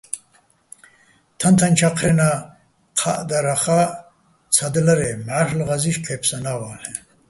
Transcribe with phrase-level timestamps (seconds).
[1.39, 2.35] თაჼ-თაჼ ჩაჴრენა́
[2.97, 3.83] ჴა́ჸდარახა́
[4.53, 6.93] ცადლარე́ მჵარლ' ღაზი́შ ჴე́ფსანა́ ვალ'ეჼ.